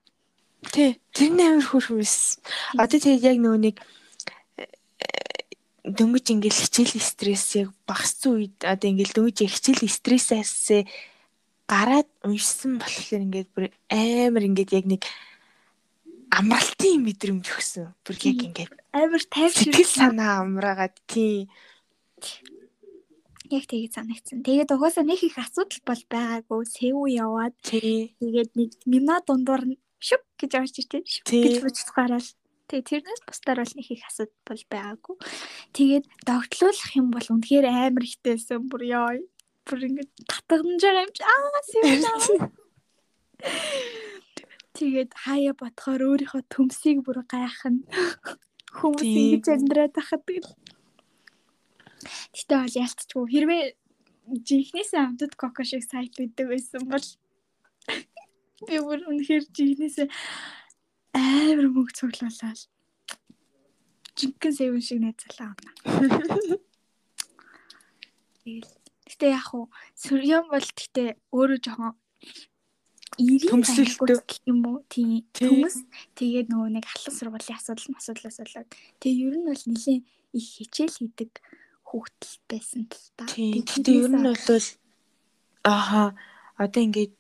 [0.72, 1.00] Тий.
[1.12, 2.40] Тэр нь амар хөрхмэс.
[2.80, 3.76] Одоо тэгээд яг нөгөө нэг
[4.58, 4.70] э,
[5.84, 10.88] дөнгөж ингээл хичээл стресс яг багассан үед одоо ингээл дөнгөж хичээл стрессээс
[11.68, 15.04] гараад уншсан болохоор ингээд бүр амар ингээд яг нэг
[16.32, 17.92] амралтын мэдрэмж өгсөн.
[18.06, 21.50] Бүр яг ингээд Амар тайвшир сэтгэл санаа амраагаад тий.
[23.54, 24.42] Яг тэгээ санагдсан.
[24.42, 26.62] Тэгээд угаасаа нэг их асуудал бол байгаагүй.
[26.66, 31.04] Сэв яваад тэгээд нэг мина дундуур нь шүп гэж орж иртээ.
[31.06, 32.28] Шүп гэж буцгараад
[32.74, 35.16] Тэгээ тэрнээс бусдаар бол нэг их асуудал бол байгаагүй.
[35.78, 39.14] Тэгээд догтлуулах юм бол үнэхээр амар ихтэйсэн бүр ёо.
[39.68, 42.18] Бүр ингэ татгамж байгаа юм чи аа сэвнаа.
[44.74, 47.84] Тэгээд хаяа бодохоор өөрийнхөө төмсийг бүр гайхна.
[48.74, 50.50] Хүмүүс ингэж амьдраад тахад тэгэл.
[52.36, 53.64] Гэтэ бол ялцчихгүй хэрвээ
[54.48, 57.08] жинхнээсээ амтд коко шиг сайт байдаг байсан бол
[58.68, 60.08] би бүр үнэхээр жинхнээсээ
[61.14, 62.60] амар мөнгө цуглуулаад
[64.18, 65.72] жинхэнэ сэвэн шиг найзалаа авна.
[68.44, 68.72] Тэгэл.
[69.10, 69.68] Гэтэ яг хуу
[70.00, 71.04] сүрьён бол гэтэ
[71.36, 71.94] өөрөө жоохон
[73.14, 74.26] Төмсөлтөө.
[74.50, 75.46] юм уу тийм Тий.
[75.46, 75.86] төмс
[76.18, 80.02] тэгээд нөгөө нэг халах сургуулийн асуудал асуудлаас болоод тэгээ ер нь бол нэлийн
[80.34, 81.32] их хичээл хийдэг
[81.94, 83.30] хүүхдэл байсан л та.
[83.30, 83.62] Тий.
[83.62, 84.66] Тэгээд Гэтэ ер нь бол
[85.62, 86.18] ааха
[86.58, 87.14] одоо ингээд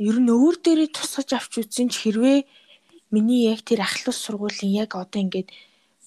[0.00, 2.48] ер нь өөр дээрээ тусгаж авч үзсэн ч хэрвээ
[3.12, 5.52] миний яг тэр ахлус сургуулийн яг одоо ингээд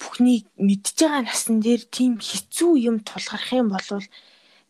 [0.01, 3.85] бүхнийг мэдж байгаа насан дээр тийм хэцүү юм тулгарх юм бол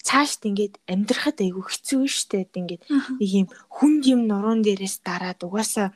[0.04, 5.96] цаашд ингээд амьдрахад айгүй хэцүү штэ ингээд нэг юм хүнд юм нуруунд дээрээс дараад угаасаа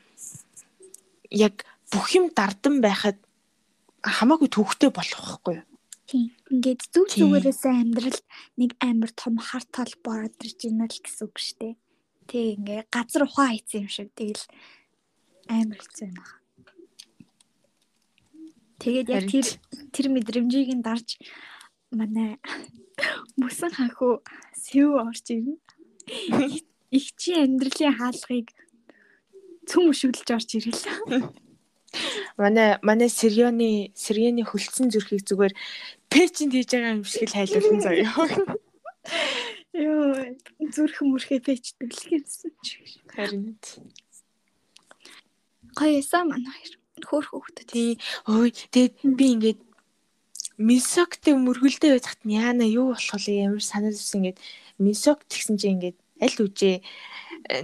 [1.27, 3.19] яг бүх юм дардан байхад
[3.99, 5.67] хамаагүй төвхтэй болох байхгүй юу?
[6.07, 6.31] Тийм.
[6.47, 8.19] Ингээд зүг зүгээрээсээ амьдрал
[8.55, 11.75] нэг амар том хар тал бороод ирж байна л гэсэн үг шүү дээ.
[12.31, 14.43] Тэг ингээ газар ухаан хийсэн юм шиг тэгэл
[15.51, 16.23] амар хэцүү байна.
[18.79, 19.47] Тэгээд яг тэр
[19.91, 21.19] тэр мэдрэмжийг нь дарж
[21.91, 22.39] манай
[23.41, 24.23] мөсөн ханхуу
[24.55, 25.59] сэв орж ирнэ.
[26.87, 28.47] Их чи амьдралын хаалгыг
[29.67, 30.83] цөм өшөглөж орж ирэл.
[32.37, 35.53] Манай манай Сирионы Сирионы хөлтсөн зүрхийг зүгээр
[36.11, 38.13] пэчэнд хийж байгаа юм шиг л хайлуулсан заяа.
[39.77, 40.35] Йоо
[40.73, 42.77] зүрх мөрхөө пэчдэг л гэсэн чи.
[43.13, 43.55] Харин
[45.77, 46.49] Гоёсан манай
[47.05, 47.65] хоёр хөөх хөөхтэй.
[47.69, 47.91] тий
[48.25, 49.59] ой тэгээд би ингээд
[50.57, 54.41] Мисоктэй мөргөлдөө байхад нь яана юу болох вэ ямар санаа зовсон ингээд
[54.81, 56.81] Мисок тэгсэн чинь ингээд аль үжээ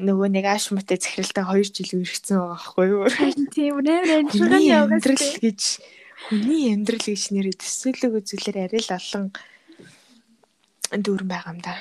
[0.06, 3.10] нөгөө нэг аашматай захиралтай 2 жил үргэлжсэн байгаа байхгүй юу?
[3.50, 5.62] Тийм нээр амжилттай явагдал гэж
[6.28, 9.26] хүний амьдрал гэж нэрээ төсөөлөг үзүүлэр арай л олон
[10.94, 11.76] дүүрэн байгаа юм да.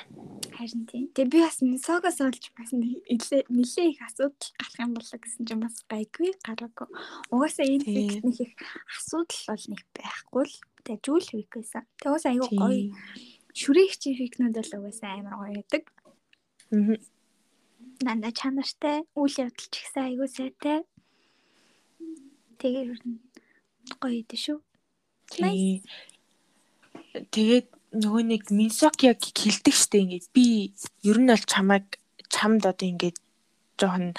[0.57, 1.05] Харин тийм.
[1.13, 5.77] Тэгээ би бас Мисогоос олж бас нэлээ их асуудал гарах юм болоо гэсэн чинь бас
[5.91, 6.89] гайгүй гараагүй.
[7.29, 8.53] Угаасаа энэ фикс их
[8.89, 11.85] асуудал бол нэг байхгүй л дажгүй л фик байсан.
[12.01, 12.81] Тэгээ угаасаа аюу гоё
[13.53, 15.85] шүрээгч фикнүүд бол угаасаа амар гоё гэдэг.
[16.73, 16.97] Аа.
[18.03, 20.79] Нанда чанартай үйл явдал ч ихсэн аюу сайтай.
[22.59, 22.97] Тэгээ
[24.01, 24.59] гоё идэв шүү.
[27.33, 30.27] Тэгээд нөгөө нэг Минсок яг хилдэг штэ ингээд.
[30.33, 30.73] Би
[31.05, 32.01] ер нь бол чамайг
[32.33, 33.19] чамд одоо ингээд
[33.77, 34.17] жоохон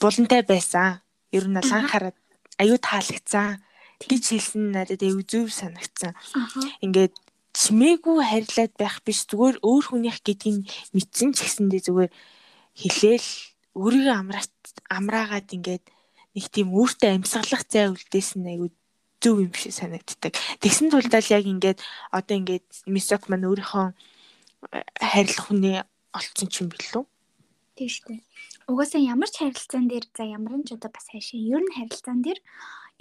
[0.00, 1.04] булантай байсан.
[1.32, 2.16] Ер нь бол анхаарад
[2.56, 3.60] аюу таалагцсан
[4.00, 6.16] гэж хэлсэн надад аюу зөв санагдсан.
[6.80, 7.12] Ингээд
[7.52, 9.28] чимээгүй харьлаад байх биш.
[9.28, 10.64] Зүгээр өөр хүнийх гэдгийг
[10.96, 12.12] мэдсэн ч гэсэндээ зүгээр
[12.78, 13.28] хэлээл
[13.76, 14.14] өөрийгөө
[14.96, 15.84] амраагаад ингээд
[16.38, 18.70] нэг тийм өөртөө амьсгалах зай үлдээсэн аюу
[19.18, 20.38] зөв юм шиг санагддаг.
[20.62, 21.82] Тэгсэн тулд л яг ингээд
[22.14, 25.82] одоо ингээд Мисок маань өөрийнхөө э, хайрлах хүний
[26.14, 27.02] олцсон ч юм билүү?
[27.74, 28.22] Тийм шүү дээ.
[28.70, 32.38] Угаасаа ямар ч харилцаан дээр за ямар ч одоо бас хайшаа ер нь харилцаан дээр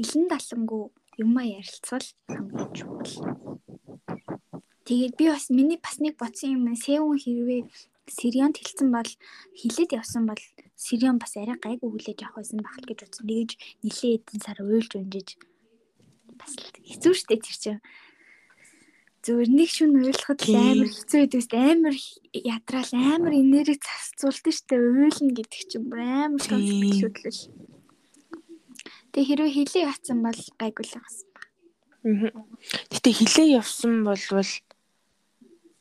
[0.02, 0.90] илэн далангуу
[1.22, 3.14] юмаа ярилцвал хамгийн чухал.
[4.90, 7.62] Тэгээд би бас миний бас нэг бодсон юм сэвэн хэрвээ
[8.08, 9.10] Сирион тэлсэн бол
[9.60, 10.40] хилээд явсан бол
[10.78, 13.26] Сирион бас арай гайгүй хүлээж авах байсан байх л гэж бодсон.
[13.26, 15.30] Тэгэж нилээ эдэн сар уйлж унжиж
[16.38, 16.54] бас
[16.86, 17.82] хэцүү шттэ тэр чинь.
[19.26, 21.74] Зүгээр нэг шүн уйлахад амар хэцүү дээ.
[21.74, 21.98] Амар
[22.30, 24.86] ядраал амар энерги засцуулдаг шүү дээ.
[24.86, 27.42] Уйлна гэдэг чинь бүр амар шүтлэл.
[29.12, 31.48] Тэгээ хэрвээ хилээ явцсан бол гайгүй л байсан баг.
[32.94, 34.54] Гэтэ хилээ явсан болвол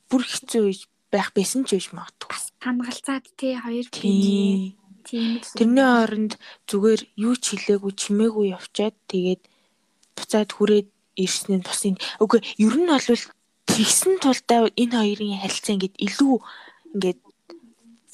[0.08, 0.64] бүр хэцүү
[1.12, 2.32] байх байсан ч биш магадгүй.
[2.64, 3.86] Хангалцаад тий хоёр.
[3.92, 4.85] Тийм.
[5.06, 6.32] Тэрний оронд
[6.66, 9.42] зүгээр юу ч хэлээгүй чимээгүй явчаад тэгээд
[10.18, 13.22] буцаад хүрээд ирсэн нь бас энэ үгүй ер нь бол
[13.70, 16.34] тэгсэн тулдаа энэ хоёрын харилцаа ингээд илүү
[16.94, 17.20] ингээд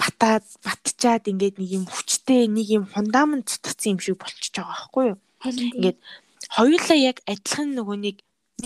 [0.00, 5.04] батаад батчаад ингээд нэг юм хүчтэй нэг юм фундамент цэцсэн юм шиг болчихж байгаа байхгүй
[5.14, 5.18] юу.
[5.42, 5.98] Ингээд
[6.56, 8.16] хоёулаа яг адилхан нөгөө нэг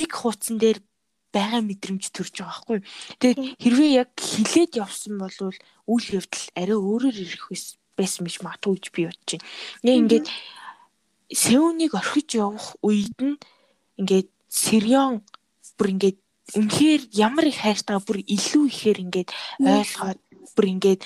[0.01, 0.79] нэг хуудсан дээр
[1.35, 2.79] байгаа мэдрэмж төрж байгаа байхгүй.
[3.21, 5.37] Тэгээд хэрвээ яг хилээд явсан бол
[5.93, 9.47] үйл явдал арай өөрөөр ирэх байсан биш магадгүй гэж би бодож байна.
[9.83, 10.27] Яг ингээд
[11.27, 13.41] Сеунийг орхиж явах үед нь
[13.99, 15.27] ингээд Сирион
[15.75, 16.19] бүр ингээд
[16.55, 20.21] үнэхээр ямар их хайртайгаа бүр илүү ихээр ингээд ойлгоод
[20.55, 21.01] бүр ингээд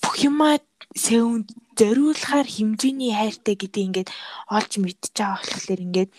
[0.00, 0.56] бүх юмаа
[0.96, 4.08] Сеунд зориулахаар хэмжээний хайртай гэдэг ингээд
[4.48, 6.10] олж мэдчихэж байгаа болохоор ингээд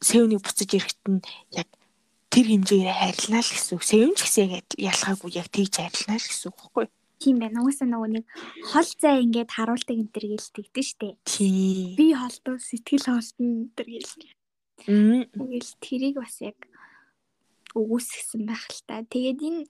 [0.00, 1.20] Сеунийг буцаж ирэхэд нь
[1.52, 1.68] яг
[2.32, 3.84] тэр хэмжээгээр хайрлаа л гэсэн үг.
[3.84, 6.92] Сеун ч гэсэн яг ялгаагүй яг тэгж хайрлаа л гэсэн үг байхгүй юу?
[7.24, 7.64] Тийм байна.
[7.64, 8.24] Угаасаа нөгөө нэг
[8.68, 11.16] хол зай ингээд харуулдаг энэ төр гэлтэгдэн штэ.
[11.24, 11.96] Тийм.
[11.96, 14.12] Би холдоо сэтгэл хоолтон энэ төр гэл.
[14.84, 16.58] Тэгэл тэрийг бас яг
[17.72, 19.00] өгөөсгсөн байх л та.
[19.08, 19.64] Тэгээд энэ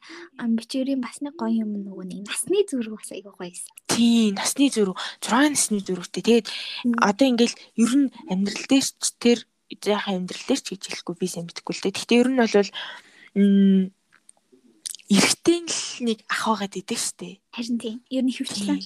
[0.58, 3.74] бичвэрийн бас нэг гоё юм нөгөө нэг насны зүрх бас айгүй гоё юмсан.
[3.86, 6.22] Тийм, насны зүрх, 6 насны зүрхтэй.
[6.26, 6.48] Тэгээд
[7.00, 9.38] одоо ингээл ер нь амьдрал дээр ч тэр
[9.70, 11.96] яхаа амьдрал дээр ч гэж хэлэхгүй би сайн мэдэхгүй л дээ.
[11.96, 12.54] Гэхдээ ер нь бол
[15.10, 17.40] эрэгтэй л нэг ах байгаад идэг штэ.
[17.52, 17.96] Харин тийм.
[18.08, 18.80] Ер нь хөвчлээ.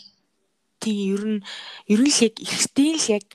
[0.83, 1.41] Тийм, ер нь
[1.91, 3.27] ер нь л яг эрэгтэй л яг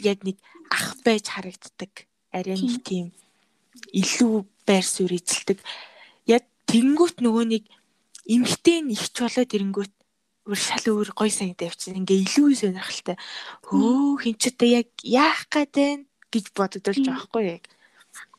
[0.00, 0.36] яг нэг
[0.72, 2.08] ах байж харагддаг.
[2.32, 3.12] Арай нэг тийм
[3.92, 5.58] илүү байр суурь эзэлдэг.
[6.28, 7.64] Яг тэнгүүт нөгөө нэг
[8.28, 9.94] эмгтэй нь ихч болоод ирэнгүүт
[10.48, 12.00] өөр шал өөр гой санагдав явчихсан.
[12.02, 13.16] Ингээ илүү сонирхолтой.
[13.66, 17.64] Хөө хин ч одоо яг яах гээд байна гэж бодогдолж байгаа хгүй яг.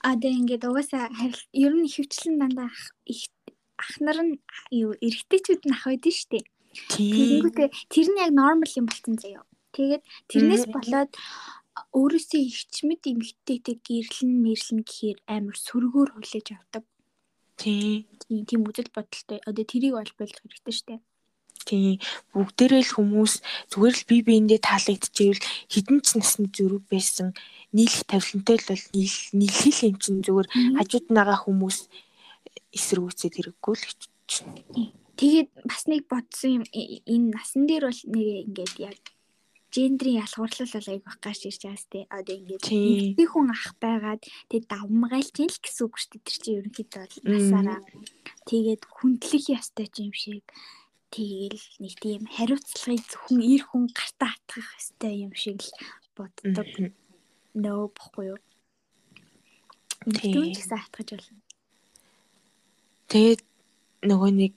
[0.04, 1.08] А тэгээ ингээд угаасаа
[1.56, 2.70] ер нь хөвчлэн дандаа
[3.08, 3.32] их
[3.84, 4.34] ах нар нь
[4.72, 6.40] юу эрэгтэйчүүд нь ах байдэн штэ.
[6.96, 9.46] Тэгэнгүүтээ тэр нь яг нормал юм болсон заяа.
[9.76, 11.12] Тэгээд тэрнээс болоод
[11.98, 16.84] өөрөөсөө ихчмэд эмэгтэйтэй гэрлэн мэрлэн гэхээр амар сөргөөр хүлээж авдаг.
[17.58, 18.06] Тийм.
[18.48, 19.40] Тийм үзэл бодолтой.
[19.50, 20.96] Одоо тэрийг олж болох хэрэгтэй штэ.
[21.66, 21.98] Тийм.
[22.34, 23.34] Бүгдээрээ л хүмүүс
[23.72, 25.42] зүгээр л бие биендээ таалагдчихвэл
[25.72, 27.32] хідэн ч насны зөрүү байсан
[27.72, 28.84] нийлэх тавилантай л бол
[29.40, 31.78] нийлхэл юм чинь зүгээр хажууд нагаа хүмүүс
[32.74, 34.02] эсэргүүцээд хэрэггүй л гэж
[35.14, 39.02] Тэгээд бас нэг бодсон юм энэ насан дээр бол нэг ингээд яг
[39.74, 42.00] гендрийн ялгуурлал бол айгүй бах гаш ирж байгаа сте.
[42.10, 42.66] Одоо ингээд
[43.18, 46.26] нэг хүн ах байгаад тэгээд давмгайлч юм л гэсэн үг шүү дээ.
[46.26, 47.80] Тэр чинь ерөнхийдөө бол насаараа
[48.50, 50.46] тэгээд хүндлэх ястай юм шиг
[51.14, 55.72] тэгээл нэг тийм хариуцлагыг зөвхөн ир хүн гартаа атгах ёстой юм шиг л
[56.18, 56.70] боддог.
[57.54, 58.40] Нөө бохгүй юу?
[60.10, 61.43] Эмэгтэйн ч гэсэн хатгаж болно.
[63.14, 63.42] Тэгээд
[64.10, 64.56] нөгөө нэг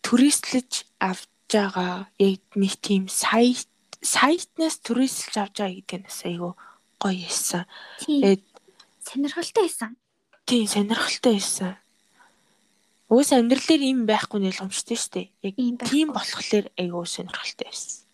[0.00, 3.68] туристлж авч байгаа яг нэг тийм сайт
[4.00, 6.52] сайтнаас туристлж авч байгаа гэдэг нь айгүй
[6.96, 7.68] гоё байсан.
[8.00, 8.42] Тэгээд
[9.04, 9.90] сонирхолтой байсан.
[10.48, 11.76] Тийм сонирхолтой байсан.
[13.12, 15.26] Уус амьдралээр юм байхгүй нь ойлгомжтой шүү дээ.
[15.44, 18.08] Яг тийм болохоор айгүй сонирхолтой байсан.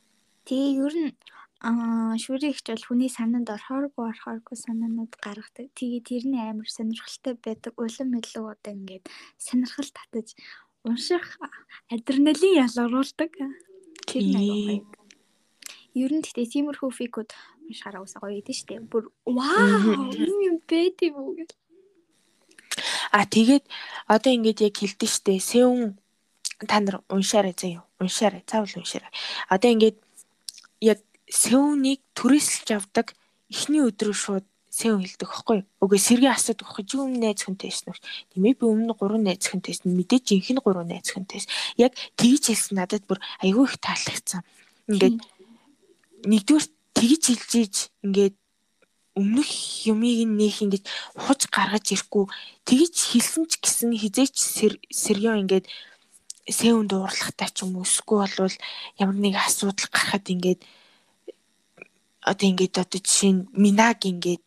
[0.51, 1.15] Тэгээ ер нь
[1.62, 5.70] аа шүрийгч бол хүний санаанд орохооргүй орохооргүй санаанууд гаргадаг.
[5.79, 7.72] Тэгээ тэр нь амар сонирхолтой байдаг.
[7.79, 9.07] Улам илүү одоо ингээд
[9.38, 10.35] сонирхол татаж
[10.83, 11.38] унших
[11.94, 13.33] адреналин ялгаруулдаг.
[14.11, 14.90] Тэр нэг
[15.94, 17.31] Ер нь тэгтээ тиймэрхүү фикүүд
[17.68, 18.81] уншаараа усаа гоё идэв штэ.
[18.81, 21.55] Бүр вау юм юм бэти үү гэл.
[23.12, 23.68] А тэгээд
[24.09, 25.37] одоо ингэж яг хэлдэж штэ.
[25.37, 26.01] Сэвн
[26.64, 27.85] та нар уншаарай заяа.
[28.01, 28.40] Уншаарай.
[28.48, 29.12] Цаавал уншаарай.
[29.53, 29.94] Одоо ингэж
[30.81, 30.98] яг
[31.33, 33.16] Сеунийг түрээсэлж авдаг
[33.49, 35.64] эхний өдрөө шууд Сеун хэлдэг юу?
[35.85, 38.01] Үгүй сэргээ асуудаг байхгүй чи өмнө найз хүнтэй байсан уу?
[38.33, 39.92] Тийм ээ би өмнө 3 найз хүнтэй байсан.
[39.97, 41.53] Мэдээж жинхэнэ 3 найз хүнтэй байсан.
[41.77, 44.40] Яг тэгж хэлсэн надад бүр айгүй их таалагдсан.
[44.88, 45.21] Ингээд
[46.25, 46.66] нэгдүгээр
[46.97, 48.37] тэгж хэлжиж ингээд
[49.12, 49.51] өмнөх
[49.85, 50.85] юмыг нөх ингэж
[51.21, 52.25] хуж гаргаж ирэхгүй
[52.64, 54.37] тэгж хэлсэн ч гэсэн хизээч
[54.88, 55.68] сэрёо ингээд
[56.49, 58.57] сэвэн дуурлахтай ч юм уу эсвэл бол
[58.97, 60.64] ямар нэг асуудал гарахад ингээд
[62.23, 64.43] одоо ингээд одоо жишээ нь минаг ингээд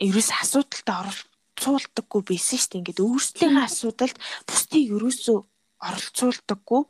[0.00, 2.80] ерөөс асуудалтай оролцуулдаггүй байсан шүү дээ.
[2.84, 5.38] Ингээд өөрсдийнхээ асуудалд бусдыг ерөөсөө
[5.88, 6.82] оролцуулдаггүй.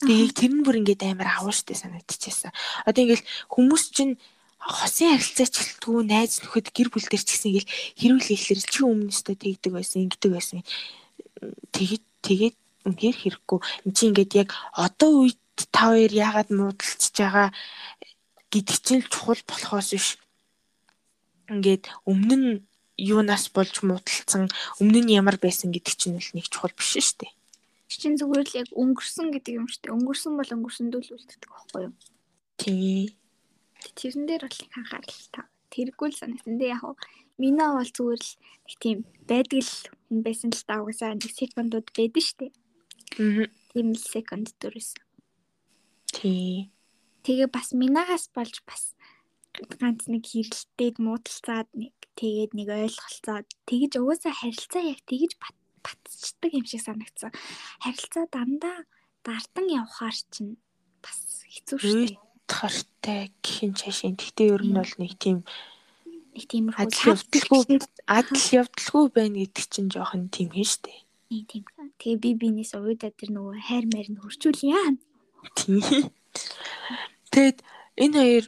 [0.00, 2.52] Тэгээ тэр нь бүр ингээд амар аваа штэ санагдчихсан.
[2.88, 4.16] Одоо ингээд хүмүүс чинь
[4.60, 9.36] хосын харилцаач хэлтгүү найз нөхөд гэр бүл дээр ч гэсэн ингээл хэрүүл ихлэр чи өмнөстэй
[9.36, 10.60] тэгдэг байсан ингэдэг байсан.
[11.72, 12.56] Тэгээд тэгээд
[12.88, 13.58] үнээр хэрэггүй.
[13.88, 15.40] Энд чи ингээд яг одоо үед
[15.72, 17.48] та хоёр яагаад муудалцж байгаа
[18.52, 20.08] гэдэг чинь чухал болохоос биш.
[21.50, 22.52] Ингээд өмнө нь
[22.98, 24.50] юунаас болж муудалцсан,
[24.82, 27.32] өмнө нь ямар байсан гэдэг чинь л нэг чухал биш шүү дээ.
[27.90, 29.94] Чин зүгээр л яг өнгөрсөн гэдэг юм шүү дээ.
[29.98, 31.94] Өнгөрсөн бол өнгөрсөнд л үлддэг байхгүй юу?
[32.54, 33.18] Тий.
[33.98, 35.50] Тэрэн дээр бол их анхаарал та.
[35.74, 36.54] Тэргүй л санагдсан.
[36.54, 36.86] Тэ яг
[37.40, 38.32] Минаа бол зүгээр л
[38.68, 39.74] нэг тийм байдаг л
[40.06, 42.52] хүн байсан л та угаасаа нэг секундууд байдаг шүү дээ.
[43.16, 43.48] Аа.
[43.72, 44.92] Тийм л секунд дөрөс.
[46.12, 46.68] Тий.
[47.24, 48.96] Тэгээ бас минагаас болж бас
[49.80, 55.32] ганц нэг хэрэлтээд муудалцаад нэг тэгээд нэг ойлголцоод тэгэж угаасаа харилцаа яг тэгэж
[55.84, 57.32] батцдаг юм шиг санагдсан.
[57.82, 58.78] Харилцаа дандаа
[59.24, 60.56] дартан явхаар чинь
[61.02, 62.18] бас хэцүү шүү дээ.
[62.50, 64.16] Хартай гэх чашийн.
[64.18, 65.44] Гэтэ ер нь бол нэг тийм
[66.34, 70.94] нэг тийм адил явдалгүй адил явдалгүй байна гэдэг чинь жоохон тийм хэн штэ.
[71.30, 71.64] Тийм.
[72.00, 74.98] Тэгээ би бинээс уйдаа тэр нөгөө хайр майр нь хөрчүүл яа.
[75.54, 76.10] Тийм.
[77.30, 77.58] Тэгэд
[78.04, 78.44] энэ хоёр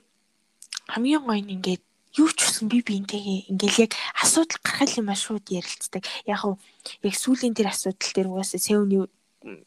[0.92, 1.82] хамгийн гоё нь ингээд
[2.20, 6.04] юу ч үсэн би биентэйгээ ингээл яг асуудал гаргах юм а шууд ярилцдаг.
[6.28, 6.60] Яг уу
[7.06, 9.08] яг сүүлийн тэр асуудал дээр угаасаа сэвний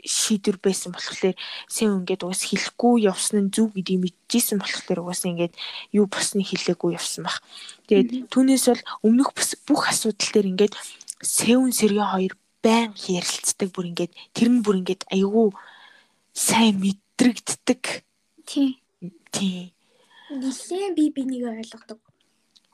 [0.06, 1.36] шийдвэр байсан болохоор
[1.68, 5.54] сэв ингээд угаас хэлэхгүй явсан нь зүг гэдгийг мэдчихсэн болохоор угаасаа ингээд
[5.92, 7.44] юу босныг хэлээгүй явсан баг.
[7.90, 9.30] Тэгээд түүнээс бол өмнөх
[9.68, 10.74] бүх асуудал дээр ингээд
[11.20, 15.52] сэвэн сэргээ хоёр байн ярилцдаг бүр ингээд тэр нь бүр ингээд айгүй
[16.32, 17.82] сайн мэдрэгддэг.
[18.48, 18.80] Тий.
[19.36, 19.76] Тий.
[20.32, 22.00] Нилээн би бинийг ойлгодог.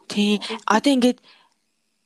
[0.08, 0.38] Тий.
[0.70, 1.20] Одоо ингээд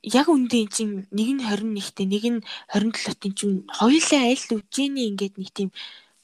[0.06, 2.42] яг үндэ эн чинь нэг нь 21-тэй нэг нь
[2.72, 5.70] 27-ын чинь хоёулаа аль үжээний ингээд нэг тийм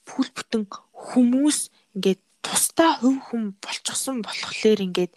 [0.06, 0.64] бүл бүтэн
[0.94, 1.60] хүмүүс
[1.98, 5.14] ингээд тусдаа хөв хүм болчихсон болохоор ингээд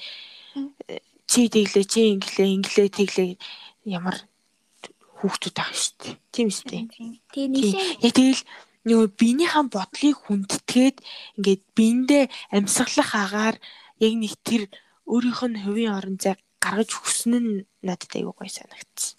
[1.29, 3.31] чи тэглээ чи инглээ инглээ тэглээ
[3.89, 4.17] ямар
[5.21, 6.17] хүүхдүүд байгаа шүү дээ.
[6.33, 6.83] Тийм шүү дээ.
[7.33, 8.43] Тэгээ нилээн яг тэгэл
[8.85, 10.97] нөгөө биенийхэн бодлыг хүндэтгээд
[11.41, 12.25] ингээд биендээ
[12.57, 13.57] амьсгалах агаар
[14.05, 14.63] яг нэг тэр
[15.09, 19.17] өөрийнх нь хувийн орон зай гаргаж өгсөн нь надад аюу гой санагдсан.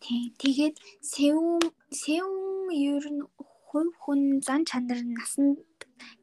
[0.00, 0.32] Тийм.
[0.40, 3.22] Тэгээд сэвэн сэвэн ер нь
[3.68, 5.60] хувь хүн зан чанар насанд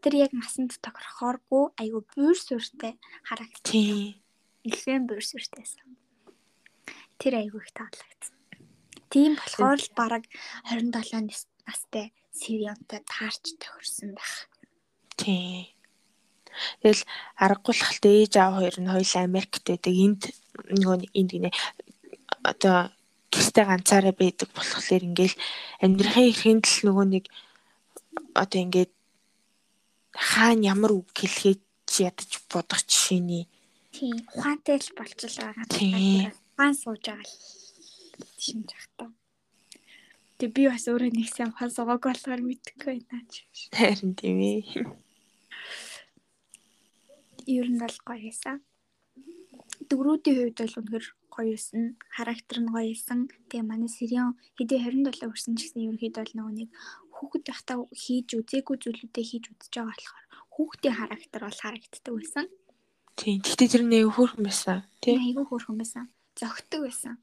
[0.01, 2.93] тэр яг насанд тохирохооргүй аюу буур сууртай
[3.27, 3.65] харагдсан.
[3.65, 4.17] Тийм.
[4.65, 5.97] Нэлээд буур сууртайсан.
[7.21, 8.35] Тэр аюу их таалагдсан.
[9.13, 10.23] Тийм болохоор л бараг
[10.67, 14.33] 27 настай Сирионтой таарч тохирсон байх.
[15.17, 15.73] Тий.
[16.81, 17.03] Тэгэл
[17.37, 19.93] аргагүй л халт ээж аав хоёр нь хоёул Америкт байдаг.
[19.93, 20.21] Энд
[20.73, 21.49] нөгөө энд гинэ
[22.41, 22.77] одоо
[23.33, 25.37] гэртээ ганцаараа байдаг болохоор ингээл
[25.83, 27.25] амьдрахын эрхэнд л нөгөө нэг
[28.33, 28.91] одоо ингээд
[30.13, 31.55] хаана ямар үг хэлхээ
[32.09, 33.45] ядаж бодох жишээний
[33.97, 35.65] тийм ухаантай л болчихл байгаа.
[35.73, 36.29] Тийм.
[36.53, 37.33] Ухаан сууж байгаа л
[38.37, 39.09] шинж ахтаа.
[40.37, 43.49] Тэг би бас өөрөө нэг сайн ухаан суугааг болохоор мэдэхгүй байна ч.
[43.73, 44.61] Харин тийм ээ.
[47.49, 48.61] Ер нь бол гоё байсан.
[49.89, 53.19] Дөрүүдийн хувьд бол үнэхээр гоё юусэн, характер нь гоё исэн.
[53.49, 56.69] Тэгээ манай Сирион хэдий 27 хүрсэн ч гэсэн ерөнхийдөө бол нөгөө нэг
[57.17, 62.45] хүүхэд байхдаа хийж үзээгүй зүйлүүдээ хийж үзэж байгаа болохоор хүүхдийн характер бол харагддаг байсан.
[63.17, 63.41] Тийм.
[63.41, 64.85] Гэхдээ тэр нэг хөөрхөн байсан.
[65.01, 66.05] Тийм айгүй хөөрхөн байсан.
[66.37, 67.17] Зөгтөг байсан.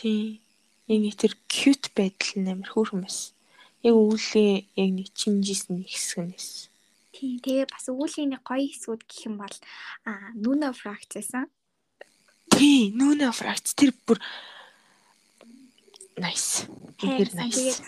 [0.00, 0.40] Тийм.
[0.88, 3.36] Яг нэг тэр cute байдал нь амар хөөрхөн байсан.
[3.84, 6.72] Яг үүлээ яг нэг чинжсэн хэсэг байсан.
[7.12, 7.38] Тийм.
[7.44, 9.56] Тэгээ бас үүлгийн нэг гоё хэсгүүд гэх юм бол
[10.08, 11.44] аа нүнэ фракц байсан.
[12.48, 12.96] Тийм.
[12.96, 14.16] Нүнэ фракц тэр бүр
[16.16, 16.64] nice.
[16.96, 17.82] Тэр nice.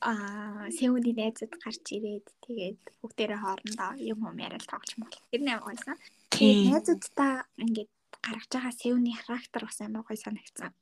[0.00, 5.10] Аа сэвүний найзууд гарч ирээд тэгээд бүгдээрээ хоорондоо юм юм яриад тоглож мөн.
[5.30, 5.98] Тэр нэг гоёсан.
[6.30, 7.90] Тэгээд найзуудтай ингээд
[8.22, 10.72] гаргаж байгаа сэвний характер бас амар гоё санагдсан.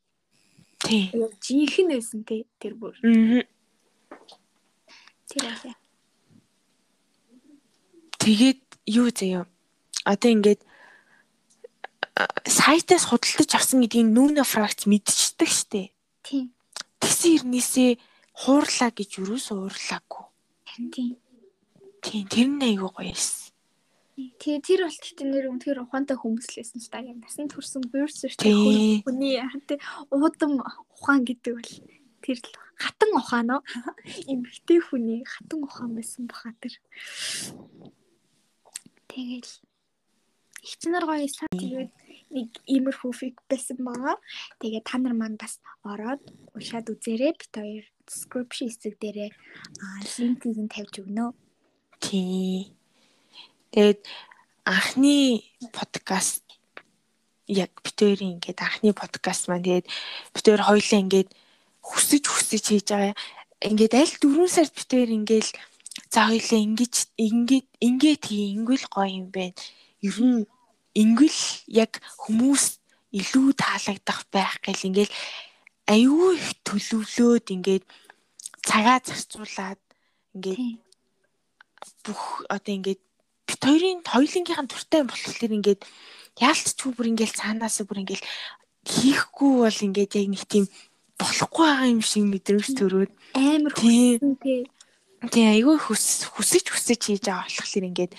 [0.84, 1.08] Тийм.
[1.16, 2.92] Яг жинхэнэ байсан те тэр бүр.
[3.00, 3.42] Аа.
[5.32, 5.72] Тэр аа.
[8.20, 8.60] Тэгээд
[8.92, 9.48] юу заяа.
[10.04, 10.60] Одоо ингээд
[12.44, 15.90] сайтаас худалдаж авсан гэдгийг нүүнэ фракц мэдчихдэг штеп.
[16.20, 16.52] Тийм.
[17.00, 17.90] Тэгсэн хэрнээсээ
[18.44, 20.24] хуурлаа гэж юус уурлаагүй.
[20.92, 21.16] Тийм.
[22.04, 23.53] Тийм тэр нь айгүй гоё юмсэн.
[24.14, 27.02] Тэгээ тэр бол гэхдээ нэр үнэхээр ухаантай хүмүүс л байсан л та.
[27.02, 31.72] Яг насан турсан буурсэртэй хүний хантай уудам ухаан гэдэг бол
[32.22, 33.62] тэр л хатан ухаан уу?
[34.30, 36.78] Эмгтэй хүний хатан ухаан байсан баха тэр.
[39.10, 39.50] Тэгэл.
[40.62, 41.90] Их цэнэр гоё сан тэгээд
[42.30, 44.14] нэг иймэрхүү фик байсан байгаа
[44.62, 46.22] тэгээд та нар маань бас ороод
[46.54, 47.34] уншаад үзээрэй.
[47.34, 49.34] Бит хоёр description хэсэг дээрээ
[50.22, 51.34] линкийг нь тавьж өгнө.
[51.98, 52.78] Тий
[53.74, 54.06] Тэгээд
[54.62, 55.42] анхны
[55.74, 56.46] подкаст
[57.50, 59.90] яг битүүрийн ингээд анхны подкаст маань тэгээд
[60.30, 61.34] битүүр хоёлаа ингээд
[61.82, 63.18] хүсэж хүсэж хийж байгаа.
[63.66, 65.48] Ингээд аль дөрвөн сард битүүр ингээд
[66.06, 69.58] за хоёлаа ингэж ингээд ингээд ингүүл гоё юм байна.
[70.06, 70.46] Ер нь
[70.94, 71.40] ингүүл
[71.74, 72.78] яг хүмүүс
[73.10, 75.10] илүү таалагдах байх гэл ингээд
[75.90, 77.84] аюу их төлөвлөөд ингээд
[78.62, 79.82] цагаа зарцуулаад
[80.38, 80.78] ингээд
[82.06, 83.03] бүх одоо ингээд
[83.46, 85.82] бит хоёрын хоёулынгийнхан туртай юм болохоор ингээд
[86.40, 88.22] яалтчгүй бүр ингээд цаанаас бүр ингээд
[88.84, 90.64] хийхгүй бол ингээд яг нэг тийм
[91.20, 94.62] болохгүй байгаа юм шиг мэдрэмж төрөөд амар хүссэн тий.
[95.30, 98.12] Тий айгүй хүс хүсэж хүсэж хийж байгаа болохоор ингээд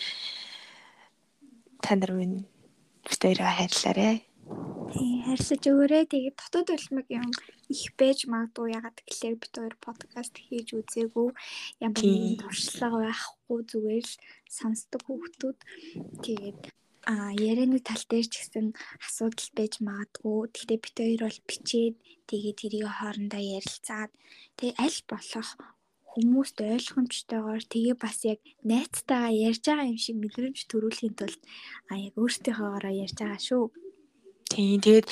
[1.84, 2.48] та нар минь
[3.06, 4.24] бит хоёроо хайрлаарэ.
[4.94, 6.06] Тий харьцаж өгөөрэй.
[6.06, 7.30] Тэгээд дотоод улмаг юм
[7.74, 11.30] их байж магадгүй ягаад гэхээр бид хоёр подкаст хийж үзээгүй
[11.86, 14.16] ямар нэгэн туршлага байхгүй зүгээр л
[14.58, 15.58] сонсдог хүүхдүүд
[16.26, 16.60] тэгээд
[17.10, 17.14] а
[17.50, 18.68] ярианы тал дээр ч гэсэн
[19.06, 20.38] асуудал байж магадгүй.
[20.54, 21.96] Гэхдээ бид хоёр бол бичээд
[22.30, 24.12] тэгээд тэрийг хоорондоо ярилцаад
[24.58, 25.50] тэгээд аль болох
[26.16, 31.42] хүмүүст ойлгомжтойгоор тэгээ бас яг найцтайгаа ярьж байгаа юм шиг мэдрэмж төрүүлэхийн тулд
[31.92, 33.66] а яг өөртөөхөөроо ярьж байгаа шүү.
[34.52, 35.08] Тийм тэгээд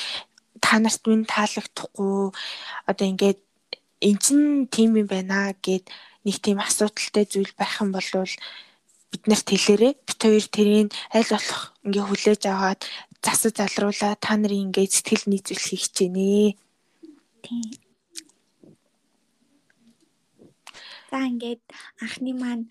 [0.64, 2.32] та нарт минь таалагдахгүй
[2.90, 3.40] одоо ингээд
[4.08, 5.86] эн чин тийм юм байна гэд
[6.26, 8.10] нэг тийм асуудалтай зүйл байх юм бол
[9.12, 12.82] бид нарт хэлээрээ бит хоёр тэрийг аль болох ингээ хүлээж аваад
[13.24, 16.58] засаж залруулаа та нарын ингээ сэтгэл нийцүүлэх хийх чэнэ.
[17.46, 17.68] Тийм.
[21.12, 21.64] За ингээд
[22.04, 22.66] анхны маань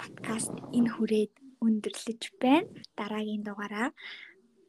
[0.00, 2.70] подкаст энэ хүрээд өндөрлөж байна.
[2.98, 3.88] Дараагийн дугаараа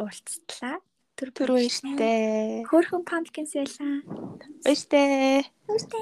[0.01, 0.77] уулзтлаа.
[1.21, 2.65] Тэр баяртай.
[2.65, 4.01] Хөөрхөн pumpkins байлаа.
[4.65, 5.45] Баяртай.
[5.69, 5.99] Баяртай.